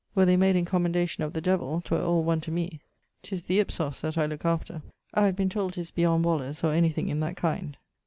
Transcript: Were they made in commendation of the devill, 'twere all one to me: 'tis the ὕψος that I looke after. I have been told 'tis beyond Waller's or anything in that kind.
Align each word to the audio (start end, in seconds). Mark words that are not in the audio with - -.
Were 0.15 0.25
they 0.25 0.35
made 0.35 0.55
in 0.55 0.65
commendation 0.65 1.23
of 1.23 1.33
the 1.33 1.41
devill, 1.43 1.81
'twere 1.83 2.01
all 2.01 2.23
one 2.23 2.41
to 2.41 2.49
me: 2.49 2.79
'tis 3.21 3.43
the 3.43 3.63
ὕψος 3.63 4.01
that 4.01 4.17
I 4.17 4.25
looke 4.25 4.45
after. 4.45 4.81
I 5.13 5.27
have 5.27 5.35
been 5.35 5.47
told 5.47 5.73
'tis 5.73 5.91
beyond 5.91 6.25
Waller's 6.25 6.63
or 6.63 6.73
anything 6.73 7.07
in 7.09 7.19
that 7.19 7.37
kind. 7.37 7.77